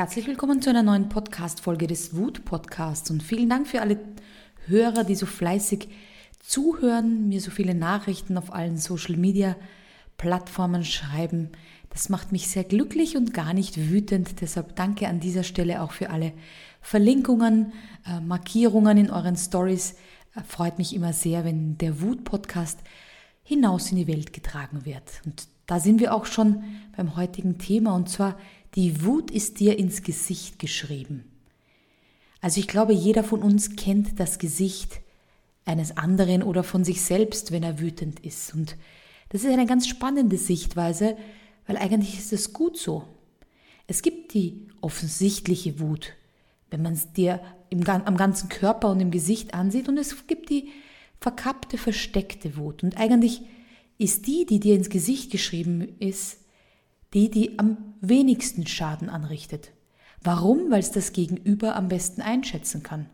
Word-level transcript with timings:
Herzlich 0.00 0.26
willkommen 0.26 0.62
zu 0.62 0.70
einer 0.70 0.82
neuen 0.82 1.10
Podcast-Folge 1.10 1.86
des 1.86 2.16
Wut-Podcasts 2.16 3.10
und 3.10 3.22
vielen 3.22 3.50
Dank 3.50 3.68
für 3.68 3.82
alle 3.82 3.98
Hörer, 4.64 5.04
die 5.04 5.14
so 5.14 5.26
fleißig 5.26 5.90
zuhören, 6.38 7.28
mir 7.28 7.42
so 7.42 7.50
viele 7.50 7.74
Nachrichten 7.74 8.38
auf 8.38 8.54
allen 8.54 8.78
Social-Media-Plattformen 8.78 10.84
schreiben. 10.84 11.50
Das 11.90 12.08
macht 12.08 12.32
mich 12.32 12.48
sehr 12.48 12.64
glücklich 12.64 13.18
und 13.18 13.34
gar 13.34 13.52
nicht 13.52 13.90
wütend. 13.90 14.40
Deshalb 14.40 14.74
danke 14.74 15.06
an 15.06 15.20
dieser 15.20 15.42
Stelle 15.42 15.82
auch 15.82 15.92
für 15.92 16.08
alle 16.08 16.32
Verlinkungen, 16.80 17.74
äh, 18.06 18.20
Markierungen 18.20 18.96
in 18.96 19.10
euren 19.10 19.36
Stories. 19.36 19.96
Äh, 20.34 20.40
freut 20.44 20.78
mich 20.78 20.96
immer 20.96 21.12
sehr, 21.12 21.44
wenn 21.44 21.76
der 21.76 22.00
Wut-Podcast 22.00 22.78
hinaus 23.42 23.90
in 23.90 23.98
die 23.98 24.08
Welt 24.08 24.32
getragen 24.32 24.86
wird. 24.86 25.20
Und 25.26 25.46
da 25.66 25.78
sind 25.78 26.00
wir 26.00 26.14
auch 26.14 26.24
schon 26.24 26.64
beim 26.96 27.16
heutigen 27.16 27.58
Thema 27.58 27.94
und 27.94 28.08
zwar 28.08 28.38
die 28.74 29.04
Wut 29.04 29.30
ist 29.30 29.60
dir 29.60 29.78
ins 29.78 30.02
Gesicht 30.02 30.58
geschrieben. 30.58 31.24
Also 32.40 32.60
ich 32.60 32.68
glaube, 32.68 32.92
jeder 32.92 33.24
von 33.24 33.42
uns 33.42 33.76
kennt 33.76 34.18
das 34.18 34.38
Gesicht 34.38 35.00
eines 35.64 35.96
anderen 35.96 36.42
oder 36.42 36.62
von 36.62 36.84
sich 36.84 37.02
selbst, 37.02 37.52
wenn 37.52 37.62
er 37.62 37.80
wütend 37.80 38.20
ist. 38.20 38.54
Und 38.54 38.76
das 39.28 39.44
ist 39.44 39.52
eine 39.52 39.66
ganz 39.66 39.86
spannende 39.86 40.38
Sichtweise, 40.38 41.16
weil 41.66 41.76
eigentlich 41.76 42.18
ist 42.18 42.32
es 42.32 42.52
gut 42.52 42.78
so. 42.78 43.04
Es 43.86 44.02
gibt 44.02 44.34
die 44.34 44.68
offensichtliche 44.80 45.80
Wut, 45.80 46.14
wenn 46.70 46.82
man 46.82 46.94
es 46.94 47.12
dir 47.12 47.40
im, 47.68 47.86
am 47.88 48.16
ganzen 48.16 48.48
Körper 48.48 48.90
und 48.90 49.00
im 49.00 49.10
Gesicht 49.10 49.52
ansieht, 49.52 49.88
und 49.88 49.98
es 49.98 50.26
gibt 50.26 50.48
die 50.48 50.68
verkappte, 51.20 51.76
versteckte 51.76 52.56
Wut. 52.56 52.82
Und 52.82 52.96
eigentlich 52.96 53.42
ist 53.98 54.26
die, 54.26 54.46
die 54.46 54.60
dir 54.60 54.74
ins 54.74 54.88
Gesicht 54.88 55.30
geschrieben 55.30 55.96
ist, 55.98 56.38
die, 57.14 57.30
die 57.30 57.58
am 57.58 57.94
wenigsten 58.00 58.66
Schaden 58.66 59.08
anrichtet. 59.08 59.72
Warum? 60.22 60.70
Weil 60.70 60.80
es 60.80 60.90
das 60.90 61.12
Gegenüber 61.12 61.76
am 61.76 61.88
besten 61.88 62.20
einschätzen 62.20 62.82
kann. 62.82 63.08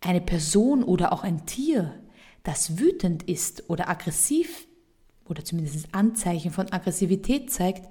Eine 0.00 0.20
Person 0.20 0.82
oder 0.82 1.12
auch 1.12 1.22
ein 1.22 1.46
Tier, 1.46 1.94
das 2.42 2.78
wütend 2.78 3.22
ist 3.22 3.70
oder 3.70 3.88
aggressiv 3.88 4.66
oder 5.24 5.44
zumindest 5.44 5.94
Anzeichen 5.94 6.50
von 6.50 6.72
Aggressivität 6.72 7.50
zeigt, 7.50 7.88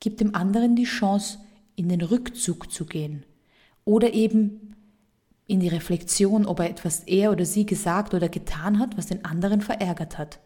gibt 0.00 0.20
dem 0.20 0.34
anderen 0.34 0.74
die 0.74 0.84
Chance, 0.84 1.38
in 1.76 1.88
den 1.88 2.00
Rückzug 2.00 2.72
zu 2.72 2.86
gehen 2.86 3.24
oder 3.84 4.12
eben 4.12 4.74
in 5.46 5.60
die 5.60 5.68
Reflexion, 5.68 6.44
ob 6.44 6.58
er 6.58 6.68
etwas 6.68 7.00
er 7.04 7.30
oder 7.30 7.44
sie 7.44 7.66
gesagt 7.66 8.14
oder 8.14 8.28
getan 8.28 8.80
hat, 8.80 8.98
was 8.98 9.06
den 9.06 9.24
anderen 9.24 9.60
verärgert 9.60 10.18
hat. 10.18 10.40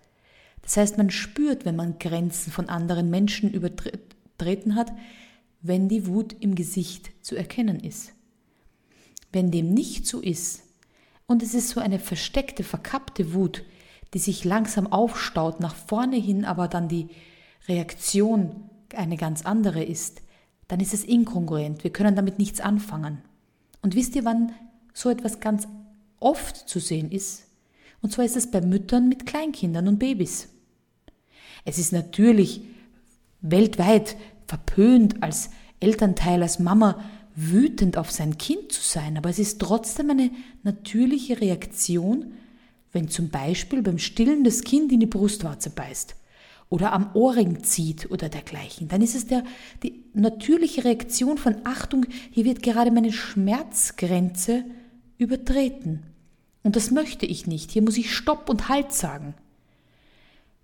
Das 0.62 0.76
heißt, 0.76 0.96
man 0.96 1.10
spürt, 1.10 1.64
wenn 1.64 1.76
man 1.76 1.98
Grenzen 1.98 2.52
von 2.52 2.68
anderen 2.68 3.10
Menschen 3.10 3.50
übertreten 3.50 4.74
hat, 4.74 4.92
wenn 5.60 5.88
die 5.88 6.06
Wut 6.06 6.34
im 6.40 6.54
Gesicht 6.54 7.10
zu 7.20 7.36
erkennen 7.36 7.80
ist. 7.80 8.12
Wenn 9.32 9.50
dem 9.50 9.72
nicht 9.72 10.06
so 10.06 10.20
ist, 10.20 10.62
und 11.26 11.42
es 11.42 11.54
ist 11.54 11.70
so 11.70 11.80
eine 11.80 11.98
versteckte, 11.98 12.64
verkappte 12.64 13.32
Wut, 13.32 13.64
die 14.12 14.18
sich 14.18 14.44
langsam 14.44 14.86
aufstaut 14.86 15.60
nach 15.60 15.74
vorne 15.74 16.16
hin, 16.16 16.44
aber 16.44 16.68
dann 16.68 16.88
die 16.88 17.08
Reaktion 17.68 18.68
eine 18.94 19.16
ganz 19.16 19.42
andere 19.42 19.82
ist, 19.82 20.20
dann 20.68 20.80
ist 20.80 20.92
es 20.92 21.04
inkongruent. 21.04 21.84
Wir 21.84 21.92
können 21.92 22.16
damit 22.16 22.38
nichts 22.38 22.60
anfangen. 22.60 23.18
Und 23.80 23.94
wisst 23.94 24.14
ihr, 24.14 24.24
wann 24.24 24.52
so 24.92 25.08
etwas 25.08 25.40
ganz 25.40 25.66
oft 26.20 26.56
zu 26.68 26.78
sehen 26.78 27.10
ist? 27.10 27.44
Und 28.02 28.12
zwar 28.12 28.24
ist 28.24 28.36
es 28.36 28.50
bei 28.50 28.60
Müttern 28.60 29.08
mit 29.08 29.26
Kleinkindern 29.26 29.88
und 29.88 29.98
Babys. 29.98 30.48
Es 31.64 31.78
ist 31.78 31.92
natürlich 31.92 32.62
weltweit 33.40 34.16
verpönt 34.46 35.22
als 35.22 35.50
Elternteil, 35.80 36.42
als 36.42 36.58
Mama 36.58 37.02
wütend 37.34 37.96
auf 37.96 38.10
sein 38.10 38.38
Kind 38.38 38.72
zu 38.72 38.82
sein, 38.82 39.16
aber 39.16 39.30
es 39.30 39.38
ist 39.38 39.60
trotzdem 39.60 40.10
eine 40.10 40.30
natürliche 40.62 41.40
Reaktion, 41.40 42.32
wenn 42.92 43.08
zum 43.08 43.30
Beispiel 43.30 43.82
beim 43.82 43.98
Stillen 43.98 44.44
das 44.44 44.62
Kind 44.62 44.92
in 44.92 45.00
die 45.00 45.06
Brustwarze 45.06 45.70
beißt 45.70 46.14
oder 46.68 46.92
am 46.92 47.10
Ohrring 47.14 47.64
zieht 47.64 48.10
oder 48.10 48.28
dergleichen, 48.28 48.88
dann 48.88 49.00
ist 49.00 49.14
es 49.14 49.26
der, 49.26 49.44
die 49.82 50.04
natürliche 50.12 50.84
Reaktion 50.84 51.38
von 51.38 51.56
Achtung, 51.64 52.06
hier 52.30 52.44
wird 52.44 52.62
gerade 52.62 52.90
meine 52.90 53.12
Schmerzgrenze 53.12 54.64
übertreten. 55.16 56.02
Und 56.62 56.76
das 56.76 56.90
möchte 56.90 57.26
ich 57.26 57.46
nicht. 57.46 57.70
Hier 57.72 57.82
muss 57.82 57.96
ich 57.96 58.14
Stopp 58.14 58.48
und 58.48 58.68
Halt 58.68 58.92
sagen. 58.92 59.34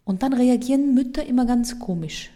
Und 0.08 0.22
dann 0.22 0.32
reagieren 0.32 0.94
Mütter 0.94 1.26
immer 1.26 1.44
ganz 1.44 1.78
komisch. 1.78 2.30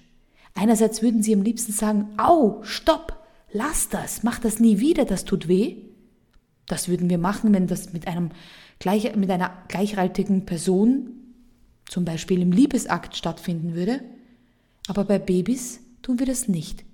Einerseits 0.53 1.01
würden 1.01 1.23
sie 1.23 1.33
am 1.33 1.41
liebsten 1.41 1.73
sagen, 1.73 2.11
au, 2.19 2.63
stopp, 2.65 3.25
lass 3.51 3.89
das, 3.89 4.23
mach 4.23 4.39
das 4.39 4.61
nie 4.61 4.79
wieder, 4.79 5.07
das 5.07 5.25
tut 5.25 5.49
weh. 5.49 5.77
Das 6.67 6.89
würden 6.89 7.09
wir 7.09 7.17
machen, 7.17 7.55
wenn 7.55 7.67
das 7.67 7.95
mit, 7.95 8.07
einem, 8.07 8.29
mit 9.17 9.31
einer 9.31 9.57
gleichaltigen 9.69 10.45
Person, 10.45 11.13
zum 11.87 12.05
Beispiel 12.05 12.43
im 12.43 12.53
Liebesakt 12.53 13.17
stattfinden 13.17 13.75
würde. 13.75 14.03
Aber 14.87 15.05
bei 15.05 15.19
Babys 15.19 15.81
tun 16.03 16.19
wir 16.19 16.27
das 16.27 16.49
nicht. 16.49 16.85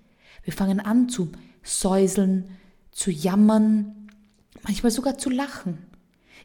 Wir 0.45 0.53
fangen 0.53 0.79
an 0.79 1.09
zu 1.09 1.33
säuseln, 1.65 2.51
zu 2.93 3.11
jammern, 3.11 4.07
manchmal 4.63 4.93
sogar 4.93 5.19
zu 5.19 5.29
lachen. 5.29 5.79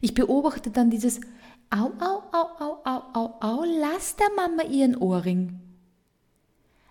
Ich 0.00 0.12
beobachte 0.12 0.72
dann 0.72 0.90
dieses 0.90 1.20
Au, 1.70 1.90
au, 1.98 2.22
au, 2.32 2.46
au, 2.60 2.78
au, 2.84 3.02
au, 3.14 3.20
au, 3.20 3.33
lass 3.94 4.16
der 4.16 4.28
Mama 4.36 4.62
ihren 4.64 4.96
Ohrring. 4.96 5.60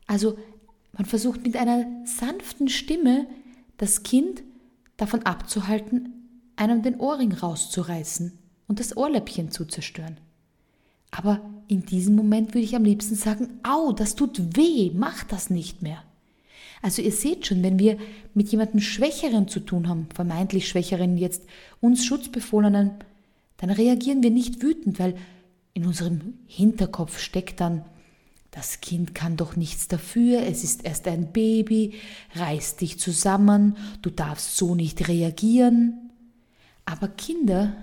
Also 0.08 0.38
man 0.94 1.06
versucht 1.06 1.44
mit 1.44 1.58
einer 1.58 1.86
sanften 2.06 2.70
Stimme 2.70 3.28
das 3.78 4.04
Kind 4.04 4.44
davon 4.98 5.24
abzuhalten, 5.24 6.14
einem 6.56 6.82
den 6.82 7.00
Ohrring 7.00 7.34
rauszureißen 7.34 8.38
und 8.68 8.80
das 8.80 8.96
Ohrläppchen 8.96 9.52
zu 9.52 9.66
zerstören. 9.66 10.18
Aber 11.12 11.42
in 11.68 11.86
diesem 11.86 12.16
Moment 12.16 12.54
würde 12.54 12.66
ich 12.66 12.76
am 12.76 12.86
liebsten 12.86 13.16
sagen, 13.16 13.60
au, 13.64 13.92
das 13.92 14.16
tut 14.16 14.56
weh, 14.56 14.92
mach 14.94 15.24
das 15.24 15.50
nicht 15.50 15.82
mehr. 15.82 16.04
Also 16.82 17.02
ihr 17.02 17.12
seht 17.12 17.48
schon, 17.48 17.64
wenn 17.64 17.80
wir 17.80 17.98
mit 18.34 18.50
jemandem 18.50 18.82
Schwächeren 18.82 19.48
zu 19.48 19.60
tun 19.62 19.88
haben, 19.88 20.08
vermeintlich 20.14 20.68
Schwächeren 20.68 21.18
jetzt, 21.18 21.44
uns 21.82 22.06
Schutzbefohlenen, 22.06 22.92
dann 23.58 23.70
reagieren 23.70 24.22
wir 24.22 24.32
nicht 24.32 24.62
wütend, 24.62 25.00
weil 25.00 25.16
in 25.74 25.86
unserem 25.86 26.36
Hinterkopf 26.46 27.20
steckt 27.20 27.60
dann, 27.60 27.86
das 28.52 28.82
Kind 28.82 29.16
kann 29.16 29.36
doch 29.36 29.56
nichts 29.56 29.88
dafür, 29.88 30.44
es 30.44 30.64
ist 30.64 30.86
erst 30.86 31.08
ein 31.08 31.34
Baby, 31.34 31.96
reiß 32.36 32.76
dich 32.76 33.00
zusammen, 33.00 33.76
du 34.04 34.12
darfst 34.12 34.58
so 34.58 34.76
nicht 34.76 35.08
reagieren. 35.08 36.12
Aber 36.86 37.08
Kinder 37.08 37.76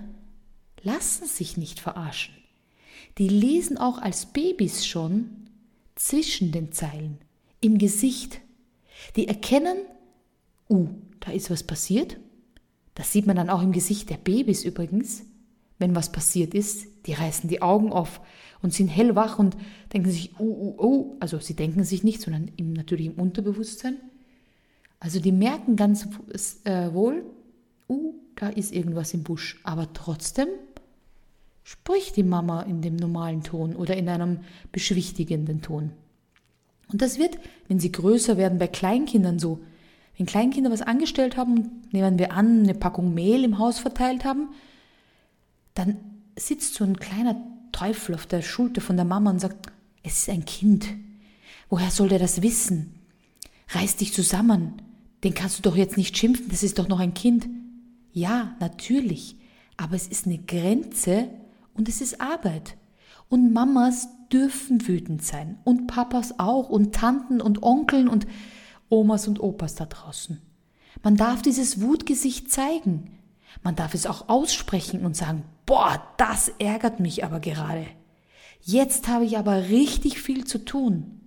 lassen 0.81 1.27
sich 1.27 1.57
nicht 1.57 1.81
verarschen. 1.81 2.33
Die 3.17 3.27
lesen 3.27 3.77
auch 3.77 3.97
als 3.97 4.27
Babys 4.27 4.85
schon 4.85 5.29
zwischen 5.95 6.53
den 6.53 6.71
Zeilen, 6.71 7.17
im 7.59 7.77
Gesicht. 7.77 8.39
Die 9.17 9.27
erkennen, 9.27 9.77
uh, 10.69 10.87
da 11.19 11.31
ist 11.31 11.49
was 11.49 11.63
passiert. 11.63 12.15
Das 12.95 13.11
sieht 13.11 13.27
man 13.27 13.35
dann 13.35 13.49
auch 13.49 13.61
im 13.61 13.73
Gesicht 13.73 14.09
der 14.09 14.17
Babys 14.17 14.63
übrigens 14.63 15.23
wenn 15.81 15.95
was 15.95 16.11
passiert 16.11 16.53
ist, 16.53 16.87
die 17.05 17.13
reißen 17.13 17.49
die 17.49 17.61
Augen 17.61 17.91
auf 17.91 18.21
und 18.61 18.73
sind 18.73 18.87
hellwach 18.87 19.39
und 19.39 19.57
denken 19.91 20.11
sich, 20.11 20.31
oh, 20.39 20.43
oh, 20.43 20.75
oh, 20.77 21.15
also 21.19 21.39
sie 21.39 21.55
denken 21.55 21.83
sich 21.83 22.03
nicht, 22.03 22.21
sondern 22.21 22.51
im, 22.55 22.73
natürlich 22.73 23.07
im 23.07 23.13
Unterbewusstsein. 23.13 23.97
Also 24.99 25.19
die 25.19 25.31
merken 25.31 25.75
ganz 25.75 26.07
äh, 26.63 26.93
wohl, 26.93 27.25
uh, 27.89 28.13
da 28.35 28.49
ist 28.49 28.71
irgendwas 28.71 29.13
im 29.13 29.23
Busch, 29.23 29.59
aber 29.63 29.91
trotzdem 29.93 30.47
spricht 31.63 32.17
die 32.17 32.23
Mama 32.23 32.61
in 32.61 32.81
dem 32.81 32.95
normalen 32.95 33.43
Ton 33.43 33.75
oder 33.75 33.97
in 33.97 34.09
einem 34.09 34.39
beschwichtigenden 34.71 35.61
Ton. 35.61 35.91
Und 36.91 37.01
das 37.01 37.17
wird, 37.17 37.37
wenn 37.67 37.79
sie 37.79 37.91
größer 37.91 38.37
werden, 38.37 38.59
bei 38.59 38.67
Kleinkindern 38.67 39.39
so. 39.39 39.59
Wenn 40.17 40.25
Kleinkinder 40.25 40.71
was 40.71 40.81
angestellt 40.81 41.37
haben, 41.37 41.83
nehmen 41.91 42.19
wir 42.19 42.33
an, 42.33 42.63
eine 42.63 42.73
Packung 42.73 43.13
Mehl 43.13 43.43
im 43.43 43.57
Haus 43.57 43.79
verteilt 43.79 44.25
haben, 44.25 44.49
dann 45.73 45.97
sitzt 46.37 46.75
so 46.75 46.83
ein 46.83 46.97
kleiner 46.97 47.35
Teufel 47.71 48.15
auf 48.15 48.25
der 48.25 48.41
Schulter 48.41 48.81
von 48.81 48.95
der 48.95 49.05
Mama 49.05 49.29
und 49.29 49.39
sagt, 49.39 49.71
es 50.03 50.19
ist 50.19 50.29
ein 50.29 50.45
Kind. 50.45 50.87
Woher 51.69 51.91
soll 51.91 52.09
der 52.09 52.19
das 52.19 52.41
wissen? 52.41 52.95
Reiß 53.69 53.95
dich 53.97 54.13
zusammen. 54.13 54.81
Den 55.23 55.33
kannst 55.33 55.59
du 55.59 55.61
doch 55.61 55.75
jetzt 55.75 55.97
nicht 55.97 56.17
schimpfen, 56.17 56.49
das 56.49 56.63
ist 56.63 56.79
doch 56.79 56.87
noch 56.87 56.99
ein 56.99 57.13
Kind. 57.13 57.47
Ja, 58.11 58.55
natürlich. 58.59 59.37
Aber 59.77 59.95
es 59.95 60.07
ist 60.07 60.25
eine 60.25 60.39
Grenze 60.39 61.29
und 61.73 61.87
es 61.87 62.01
ist 62.01 62.19
Arbeit. 62.19 62.75
Und 63.29 63.53
Mamas 63.53 64.09
dürfen 64.31 64.87
wütend 64.87 65.23
sein. 65.23 65.57
Und 65.63 65.87
Papas 65.87 66.39
auch. 66.39 66.69
Und 66.69 66.93
Tanten 66.93 67.39
und 67.39 67.63
Onkeln 67.63 68.07
und 68.07 68.27
Omas 68.89 69.27
und 69.27 69.39
Opas 69.39 69.75
da 69.75 69.85
draußen. 69.85 70.41
Man 71.03 71.15
darf 71.15 71.41
dieses 71.41 71.81
Wutgesicht 71.81 72.51
zeigen. 72.51 73.17
Man 73.63 73.75
darf 73.75 73.93
es 73.93 74.05
auch 74.05 74.27
aussprechen 74.29 75.05
und 75.05 75.15
sagen, 75.15 75.43
boah, 75.71 76.05
das 76.17 76.49
ärgert 76.59 76.99
mich 76.99 77.23
aber 77.23 77.39
gerade. 77.39 77.87
Jetzt 78.61 79.07
habe 79.07 79.23
ich 79.23 79.37
aber 79.37 79.69
richtig 79.69 80.21
viel 80.21 80.43
zu 80.43 80.65
tun. 80.65 81.21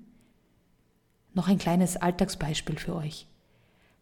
Noch 1.33 1.49
ein 1.49 1.57
kleines 1.57 1.97
Alltagsbeispiel 1.97 2.79
für 2.79 2.95
euch. 2.95 3.27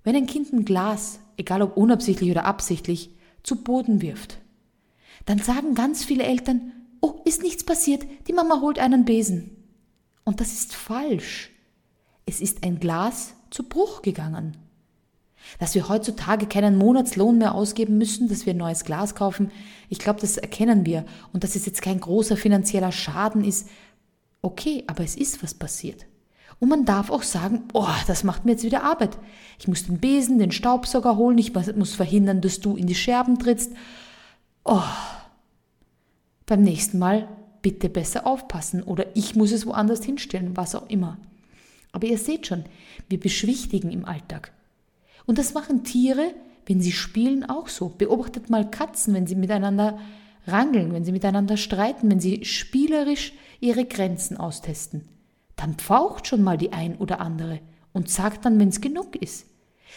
Wenn 0.03 0.17
ein 0.17 0.27
Kind 0.27 0.53
ein 0.53 0.65
Glas, 0.65 1.21
egal 1.37 1.63
ob 1.63 1.77
unabsichtlich 1.77 2.29
oder 2.29 2.45
absichtlich, 2.45 3.11
zu 3.45 3.63
Boden 3.63 4.03
wirft, 4.03 4.39
dann 5.27 5.39
sagen 5.39 5.77
ganz 5.77 6.05
viele 6.05 6.25
Eltern, 6.25 6.73
oh, 7.01 7.21
ist 7.25 7.45
nichts 7.45 7.63
passiert, 7.63 8.05
die 8.27 8.33
Mama 8.33 8.61
holt 8.61 8.81
einen 8.81 9.05
Besen. 9.05 9.53
Und 10.25 10.41
das 10.41 10.53
ist 10.53 10.75
falsch. 10.75 11.53
Es 12.27 12.41
ist 12.41 12.65
ein 12.65 12.81
Glas 12.81 13.35
zu 13.51 13.63
Bruch 13.69 14.03
gegangen. 14.03 14.57
Dass 15.59 15.75
wir 15.75 15.89
heutzutage 15.89 16.47
keinen 16.47 16.77
Monatslohn 16.77 17.39
mehr 17.39 17.55
ausgeben 17.55 17.99
müssen, 17.99 18.29
dass 18.29 18.47
wir 18.47 18.55
ein 18.55 18.59
neues 18.59 18.85
Glas 18.85 19.15
kaufen, 19.15 19.51
ich 19.89 19.99
glaube, 19.99 20.21
das 20.21 20.39
erkennen 20.39 20.87
wir. 20.87 21.05
Und 21.33 21.45
dass 21.45 21.57
es 21.57 21.67
jetzt 21.67 21.83
kein 21.83 22.01
großer 22.01 22.37
finanzieller 22.37 22.93
Schaden 22.93 23.45
ist, 23.45 23.69
okay, 24.41 24.85
aber 24.87 25.05
es 25.05 25.17
ist 25.17 25.43
was 25.43 25.55
passiert. 25.55 26.07
Und 26.61 26.69
man 26.69 26.85
darf 26.85 27.11
auch 27.11 27.25
sagen, 27.25 27.65
oh, 27.73 27.89
das 28.07 28.25
macht 28.25 28.45
mir 28.45 28.53
jetzt 28.53 28.65
wieder 28.65 28.85
Arbeit. 28.85 29.19
Ich 29.59 29.67
muss 29.67 29.85
den 29.85 29.99
Besen, 29.99 30.39
den 30.39 30.53
Staubsauger 30.53 31.17
holen, 31.17 31.39
ich 31.39 31.53
muss 31.75 31.95
verhindern, 31.95 32.41
dass 32.41 32.61
du 32.61 32.77
in 32.77 32.87
die 32.87 32.95
Scherben 32.95 33.39
trittst. 33.39 33.73
Oh, 34.65 34.83
beim 36.47 36.63
nächsten 36.63 36.99
Mal 36.99 37.29
bitte 37.63 37.89
besser 37.89 38.27
aufpassen 38.27 38.83
oder 38.83 39.07
ich 39.17 39.35
muss 39.35 39.53
es 39.53 39.67
woanders 39.67 40.05
hinstellen, 40.05 40.57
was 40.57 40.75
auch 40.75 40.89
immer. 40.89 41.17
Aber 41.93 42.07
ihr 42.07 42.19
seht 42.19 42.47
schon, 42.47 42.65
wir 43.09 43.19
beschwichtigen 43.19 43.91
im 43.91 44.05
Alltag. 44.05 44.53
Und 45.27 45.39
das 45.39 45.55
machen 45.55 45.85
Tiere, 45.85 46.35
wenn 46.67 46.81
sie 46.81 46.93
spielen, 46.93 47.49
auch 47.49 47.69
so. 47.69 47.89
Beobachtet 47.89 48.51
mal 48.51 48.71
Katzen, 48.71 49.15
wenn 49.15 49.27
sie 49.27 49.37
miteinander 49.37 49.99
rangeln, 50.47 50.93
wenn 50.93 51.05
sie 51.05 51.13
miteinander 51.13 51.57
streiten, 51.57 52.11
wenn 52.11 52.21
sie 52.21 52.45
spielerisch 52.45 53.33
ihre 53.61 53.85
Grenzen 53.85 54.37
austesten. 54.37 55.09
Dann 55.57 55.75
pfaucht 55.75 56.27
schon 56.27 56.43
mal 56.43 56.59
die 56.59 56.73
ein 56.73 56.97
oder 56.97 57.21
andere 57.21 57.61
und 57.93 58.09
sagt 58.09 58.45
dann, 58.45 58.59
wenn 58.59 58.69
es 58.69 58.81
genug 58.81 59.17
ist. 59.17 59.47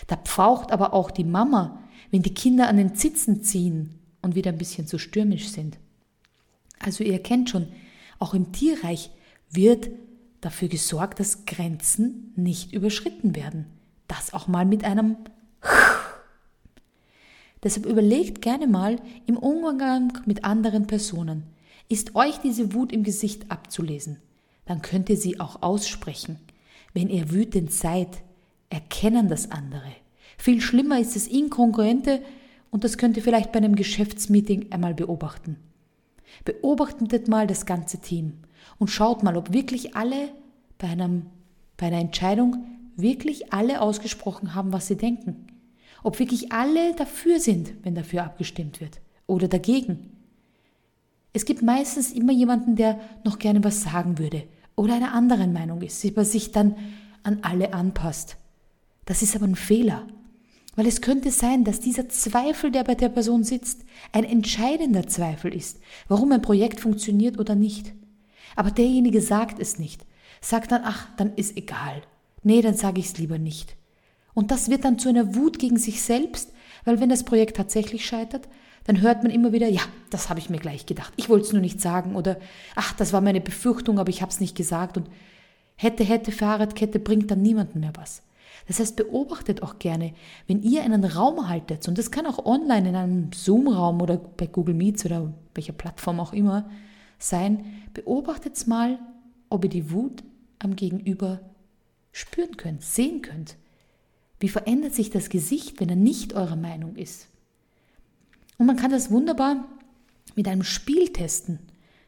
Da 0.07 0.17
pfaucht 0.17 0.71
aber 0.71 0.93
auch 0.93 1.09
die 1.09 1.23
Mama, 1.23 1.83
wenn 2.11 2.21
die 2.21 2.33
Kinder 2.33 2.67
an 2.67 2.77
den 2.77 2.95
Zitzen 2.95 3.41
ziehen 3.43 3.99
und 4.21 4.35
wieder 4.35 4.51
ein 4.51 4.57
bisschen 4.57 4.87
zu 4.87 4.99
stürmisch 4.99 5.49
sind. 5.49 5.77
Also 6.79 7.03
ihr 7.03 7.19
kennt 7.19 7.49
schon, 7.49 7.67
auch 8.19 8.33
im 8.33 8.51
Tierreich 8.51 9.09
wird 9.49 9.89
dafür 10.41 10.67
gesorgt, 10.67 11.19
dass 11.19 11.45
Grenzen 11.45 12.33
nicht 12.35 12.73
überschritten 12.73 13.35
werden. 13.35 13.65
Das 14.07 14.33
auch 14.33 14.47
mal 14.47 14.65
mit 14.65 14.83
einem 14.83 15.17
Deshalb 17.63 17.87
überlegt 17.87 18.41
gerne 18.41 18.67
mal 18.67 18.99
im 19.25 19.37
Umgang 19.37 20.19
mit 20.25 20.43
anderen 20.43 20.85
Personen. 20.85 21.43
Ist 21.89 22.15
euch 22.15 22.37
diese 22.37 22.73
Wut 22.73 22.91
im 22.91 23.03
Gesicht 23.03 23.49
abzulesen? 23.49 24.17
Dann 24.65 24.81
könnt 24.81 25.09
ihr 25.09 25.17
sie 25.17 25.39
auch 25.39 25.61
aussprechen. 25.61 26.37
Wenn 26.93 27.09
ihr 27.09 27.31
wütend 27.31 27.71
seid, 27.71 28.21
erkennen 28.69 29.27
das 29.27 29.51
andere. 29.51 29.91
Viel 30.37 30.61
schlimmer 30.61 30.99
ist 30.99 31.15
das 31.15 31.27
Inkongruente 31.27 32.21
und 32.71 32.83
das 32.83 32.97
könnt 32.97 33.17
ihr 33.17 33.23
vielleicht 33.23 33.51
bei 33.51 33.57
einem 33.57 33.75
Geschäftsmeeting 33.75 34.71
einmal 34.71 34.93
beobachten. 34.93 35.57
Beobachtet 36.43 37.27
mal 37.27 37.47
das 37.47 37.65
ganze 37.65 37.99
Team 37.99 38.33
und 38.77 38.89
schaut 38.89 39.23
mal, 39.23 39.37
ob 39.37 39.53
wirklich 39.53 39.95
alle 39.95 40.29
bei, 40.77 40.87
einem, 40.87 41.27
bei 41.77 41.87
einer 41.87 41.99
Entscheidung 41.99 42.65
wirklich 42.95 43.53
alle 43.53 43.81
ausgesprochen 43.81 44.55
haben, 44.55 44.73
was 44.73 44.87
sie 44.87 44.97
denken. 44.97 45.47
Ob 46.03 46.19
wirklich 46.19 46.51
alle 46.51 46.93
dafür 46.95 47.39
sind, 47.39 47.73
wenn 47.83 47.95
dafür 47.95 48.23
abgestimmt 48.23 48.79
wird 48.81 49.01
oder 49.27 49.47
dagegen. 49.47 50.11
Es 51.33 51.45
gibt 51.45 51.61
meistens 51.61 52.11
immer 52.11 52.31
jemanden, 52.31 52.75
der 52.75 52.99
noch 53.23 53.39
gerne 53.39 53.63
was 53.63 53.83
sagen 53.83 54.17
würde 54.19 54.43
oder 54.75 54.95
einer 54.95 55.13
anderen 55.13 55.51
Meinung 55.51 55.81
ist, 55.81 56.05
aber 56.05 56.25
sich 56.25 56.51
dann 56.51 56.75
an 57.23 57.39
alle 57.41 57.73
anpasst. 57.73 58.37
Das 59.05 59.21
ist 59.21 59.35
aber 59.35 59.45
ein 59.45 59.55
Fehler. 59.55 60.07
Weil 60.75 60.87
es 60.87 61.01
könnte 61.01 61.31
sein, 61.31 61.63
dass 61.63 61.79
dieser 61.79 62.09
Zweifel, 62.09 62.69
der 62.69 62.83
bei 62.83 62.95
der 62.95 63.09
Person 63.09 63.43
sitzt, 63.43 63.85
ein 64.11 64.25
entscheidender 64.25 65.07
Zweifel 65.07 65.53
ist, 65.53 65.79
warum 66.07 66.31
ein 66.33 66.41
Projekt 66.41 66.81
funktioniert 66.81 67.39
oder 67.39 67.55
nicht. 67.55 67.93
Aber 68.55 68.71
derjenige 68.71 69.21
sagt 69.21 69.59
es 69.59 69.79
nicht, 69.79 70.05
sagt 70.41 70.71
dann, 70.71 70.81
ach, 70.83 71.07
dann 71.17 71.33
ist 71.35 71.55
egal. 71.57 72.01
Nee, 72.45 72.61
dann 72.61 72.75
sage 72.75 72.99
ich 72.99 73.07
es 73.07 73.17
lieber 73.17 73.39
nicht. 73.39 73.75
Und 74.35 74.51
das 74.51 74.69
wird 74.69 74.85
dann 74.85 74.99
zu 74.99 75.09
einer 75.09 75.33
Wut 75.33 75.57
gegen 75.57 75.77
sich 75.77 76.03
selbst, 76.03 76.53
weil 76.83 76.99
wenn 76.99 77.09
das 77.09 77.23
Projekt 77.23 77.57
tatsächlich 77.57 78.05
scheitert, 78.05 78.47
dann 78.83 79.01
hört 79.01 79.23
man 79.23 79.31
immer 79.31 79.51
wieder, 79.51 79.67
ja, 79.67 79.81
das 80.11 80.29
habe 80.29 80.39
ich 80.39 80.51
mir 80.51 80.59
gleich 80.59 80.85
gedacht, 80.85 81.11
ich 81.15 81.27
wollte 81.27 81.47
es 81.47 81.53
nur 81.53 81.61
nicht 81.61 81.81
sagen 81.81 82.15
oder 82.15 82.37
ach, 82.75 82.93
das 82.93 83.13
war 83.13 83.21
meine 83.21 83.41
Befürchtung, 83.41 83.97
aber 83.97 84.09
ich 84.09 84.21
habe 84.21 84.31
es 84.31 84.39
nicht 84.39 84.55
gesagt 84.55 84.95
und 84.95 85.09
hätte, 85.75 86.03
hätte, 86.03 86.31
Fahrradkette 86.31 86.99
bringt 86.99 87.31
dann 87.31 87.41
niemandem 87.41 87.81
mehr 87.81 87.93
was. 87.95 88.21
Das 88.67 88.79
heißt, 88.79 88.95
beobachtet 88.95 89.63
auch 89.63 89.79
gerne, 89.79 90.13
wenn 90.45 90.61
ihr 90.61 90.83
einen 90.83 91.03
Raum 91.03 91.49
haltet, 91.49 91.87
und 91.87 91.97
das 91.97 92.11
kann 92.11 92.27
auch 92.27 92.45
online 92.45 92.89
in 92.89 92.95
einem 92.95 93.31
Zoom-Raum 93.33 94.01
oder 94.03 94.17
bei 94.17 94.45
Google 94.45 94.75
Meets 94.75 95.03
oder 95.03 95.33
welcher 95.55 95.73
Plattform 95.73 96.19
auch 96.19 96.31
immer 96.31 96.69
sein, 97.17 97.65
beobachtet 97.95 98.67
mal, 98.67 98.99
ob 99.49 99.63
ihr 99.63 99.69
die 99.71 99.89
Wut 99.89 100.23
am 100.59 100.75
Gegenüber 100.75 101.39
spüren 102.15 102.55
könnt, 102.55 102.81
sehen 102.81 103.21
könnt. 103.21 103.57
Wie 104.39 104.47
verändert 104.47 104.95
sich 104.95 105.09
das 105.09 105.27
Gesicht, 105.27 105.81
wenn 105.81 105.89
er 105.89 105.97
nicht 105.97 106.33
eurer 106.33 106.55
Meinung 106.55 106.95
ist? 106.95 107.27
Und 108.57 108.67
man 108.67 108.77
kann 108.77 108.89
das 108.89 109.11
wunderbar 109.11 109.67
mit 110.33 110.47
einem 110.47 110.63
Spiel 110.63 111.11
testen. 111.11 111.59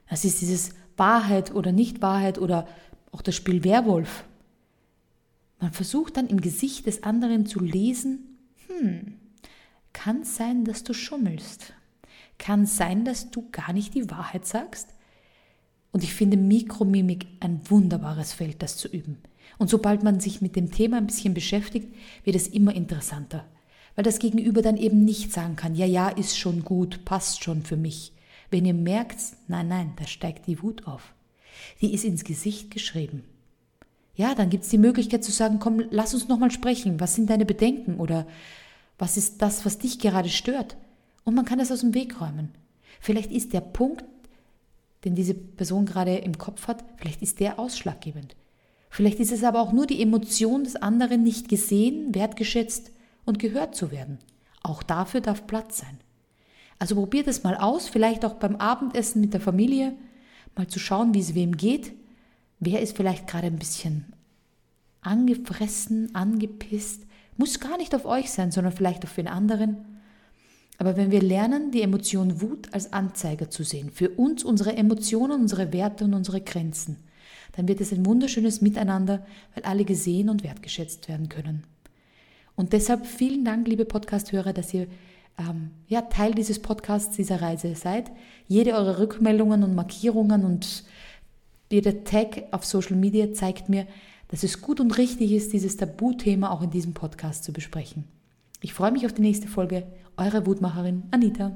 Das 0.10 0.24
ist 0.24 0.40
dieses 0.40 0.70
Wahrheit 0.96 1.54
oder 1.54 1.74
Nicht-Wahrheit 1.74 2.40
oder 2.40 2.70
auch 3.12 3.22
das 3.22 3.36
Spiel 3.36 3.66
Werwolf. 3.66 4.24
Man 5.60 5.74
versucht 5.74 6.16
dann 6.16 6.28
im 6.28 6.40
Gesicht 6.40 6.86
des 6.86 7.04
anderen 7.04 7.46
zu 7.46 7.60
lesen, 7.60 8.38
hm, 8.68 9.18
kann 9.92 10.24
sein, 10.24 10.64
dass 10.64 10.86
du 10.86 10.94
schummelst. 10.94 11.74
Kann 12.38 12.66
sein, 12.66 13.04
dass 13.04 13.30
du 13.30 13.50
gar 13.52 13.74
nicht 13.74 13.94
die 13.94 14.10
Wahrheit 14.10 14.46
sagst. 14.46 14.88
Und 15.92 16.04
ich 16.04 16.14
finde 16.14 16.38
Mikromimik 16.38 17.28
ein 17.42 17.60
wunderbares 17.70 18.32
Feld, 18.32 18.62
das 18.62 18.78
zu 18.78 18.88
üben. 18.88 19.18
Und 19.58 19.70
sobald 19.70 20.04
man 20.04 20.20
sich 20.20 20.42
mit 20.42 20.56
dem 20.56 20.72
Thema 20.72 20.98
ein 20.98 21.08
bisschen 21.08 21.34
beschäftigt, 21.34 21.94
wird 22.24 22.36
es 22.36 22.48
immer 22.48 22.76
interessanter. 22.76 23.46
Weil 23.96 24.04
das 24.04 24.20
Gegenüber 24.20 24.62
dann 24.62 24.78
eben 24.78 25.04
nicht 25.06 25.32
sagen 25.32 25.56
kann, 25.56 25.76
ja, 25.76 25.86
ja, 25.86 26.10
ist 26.10 26.38
schon 26.38 26.64
gut, 26.64 27.06
passt 27.06 27.44
schon 27.44 27.64
für 27.64 27.78
mich. 27.78 28.14
Wenn 28.52 28.66
ihr 28.66 28.74
merkt, 28.74 29.18
nein, 29.48 29.68
nein, 29.68 29.94
da 29.98 30.06
steigt 30.06 30.48
die 30.48 30.62
Wut 30.62 30.88
auf. 30.88 31.14
Die 31.82 31.94
ist 31.94 32.06
ins 32.06 32.24
Gesicht 32.24 32.72
geschrieben 32.72 33.24
ja, 34.18 34.34
dann 34.34 34.50
gibt 34.50 34.64
es 34.64 34.72
die 34.72 34.80
Möglichkeit 34.80 35.24
zu 35.24 35.32
sagen, 35.32 35.60
komm, 35.60 35.84
lass 35.92 36.16
uns 36.16 36.28
nochmal 36.28 36.50
sprechen. 36.50 37.00
Was 37.00 37.14
sind 37.16 37.30
deine 37.30 37.46
Bedenken 37.46 37.98
oder 38.00 38.26
was 38.98 39.16
ist 39.16 39.44
das, 39.44 39.64
was 39.64 39.78
dich 39.78 40.00
gerade 40.00 40.30
stört? 40.30 40.76
Und 41.24 41.36
man 41.36 41.46
kann 41.46 41.60
das 41.60 41.72
aus 41.72 41.82
dem 41.82 41.94
Weg 41.94 42.20
räumen. 42.20 42.50
Vielleicht 43.00 43.32
ist 43.32 43.54
der 43.54 43.62
Punkt, 43.62 44.04
den 45.06 45.14
diese 45.14 45.36
Person 45.36 45.86
gerade 45.86 46.16
im 46.18 46.40
Kopf 46.40 46.68
hat, 46.68 46.84
vielleicht 46.98 47.22
ist 47.22 47.40
der 47.40 47.60
ausschlaggebend. 47.60 48.36
Vielleicht 48.90 49.20
ist 49.20 49.32
es 49.32 49.44
aber 49.44 49.62
auch 49.62 49.74
nur 49.74 49.86
die 49.86 50.02
Emotion 50.02 50.64
des 50.64 50.76
anderen, 50.76 51.24
nicht 51.24 51.50
gesehen, 51.50 52.16
wertgeschätzt 52.16 52.92
und 53.26 53.40
gehört 53.40 53.76
zu 53.76 53.92
werden. 53.92 54.20
Auch 54.64 54.84
dafür 54.84 55.22
darf 55.22 55.48
Platz 55.48 55.80
sein. 55.80 55.98
Also 56.80 56.96
probiert 56.96 57.28
es 57.28 57.44
mal 57.44 57.56
aus, 57.56 57.88
vielleicht 57.88 58.24
auch 58.24 58.36
beim 58.36 58.56
Abendessen 58.56 59.22
mit 59.22 59.34
der 59.34 59.42
Familie, 59.42 59.94
mal 60.56 60.68
zu 60.68 60.80
schauen, 60.80 61.14
wie 61.14 61.20
es 61.20 61.36
wem 61.36 61.58
geht 61.58 61.94
Wer 62.60 62.82
ist 62.82 62.98
vielleicht 62.98 63.28
gerade 63.28 63.48
ein 63.48 63.60
bisschen 63.60 64.06
angefressen, 65.02 66.14
angepisst? 66.16 67.04
Muss 67.38 67.60
gar 67.60 67.78
nicht 67.78 67.94
auf 67.94 68.06
euch 68.06 68.32
sein, 68.32 68.52
sondern 68.52 68.74
vielleicht 68.74 69.04
auf 69.04 69.14
den 69.14 69.28
anderen. 69.28 69.78
Aber 70.80 70.98
wenn 70.98 71.12
wir 71.12 71.22
lernen, 71.22 71.72
die 71.72 71.82
Emotion 71.82 72.42
Wut 72.42 72.74
als 72.74 72.94
Anzeiger 72.94 73.50
zu 73.50 73.64
sehen, 73.64 73.92
für 73.92 74.10
uns 74.10 74.44
unsere 74.44 74.76
Emotionen, 74.76 75.42
unsere 75.42 75.72
Werte 75.72 76.06
und 76.06 76.14
unsere 76.14 76.42
Grenzen, 76.42 76.98
dann 77.54 77.68
wird 77.68 77.82
es 77.82 77.92
ein 77.92 78.06
wunderschönes 78.06 78.62
Miteinander, 78.62 79.26
weil 79.54 79.64
alle 79.64 79.86
gesehen 79.86 80.30
und 80.30 80.44
wertgeschätzt 80.44 81.08
werden 81.10 81.30
können. 81.30 81.64
Und 82.56 82.74
deshalb 82.74 83.06
vielen 83.06 83.46
Dank, 83.46 83.68
liebe 83.68 83.86
Podcasthörer, 83.86 84.54
dass 84.54 84.74
ihr 84.74 84.88
ähm, 85.38 85.72
ja, 85.88 86.02
Teil 86.02 86.34
dieses 86.34 86.60
Podcasts, 86.60 87.16
dieser 87.16 87.42
Reise 87.42 87.76
seid. 87.76 88.12
Jede 88.48 88.74
eurer 88.74 89.00
Rückmeldungen 89.00 89.64
und 89.64 89.76
Markierungen 89.76 90.44
und 90.44 90.84
jeder 91.72 92.04
Tag 92.04 92.44
auf 92.52 92.66
Social 92.66 92.96
Media 92.96 93.34
zeigt 93.34 93.70
mir, 93.70 93.88
dass 94.30 94.44
es 94.44 94.62
gut 94.62 94.80
und 94.80 94.98
richtig 94.98 95.32
ist, 95.32 95.54
dieses 95.54 95.78
Tabuthema 95.78 96.50
auch 96.50 96.62
in 96.62 96.72
diesem 96.72 96.94
Podcast 96.94 97.44
zu 97.44 97.54
besprechen. 97.54 98.06
Ich 98.62 98.74
freue 98.74 98.92
mich 98.92 99.06
auf 99.06 99.14
die 99.14 99.22
nächste 99.22 99.48
Folge. 99.48 99.86
Eure 100.18 100.46
Wutmacherin 100.46 101.04
Anita. 101.12 101.56